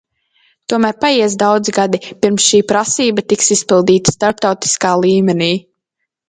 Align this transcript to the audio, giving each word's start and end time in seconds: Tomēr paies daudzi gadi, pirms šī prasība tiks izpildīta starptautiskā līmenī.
Tomēr 0.71 0.95
paies 1.03 1.35
daudzi 1.43 1.75
gadi, 1.75 1.99
pirms 2.23 2.47
šī 2.53 2.61
prasība 2.71 3.25
tiks 3.35 3.53
izpildīta 3.57 4.15
starptautiskā 4.17 4.97
līmenī. 5.05 5.53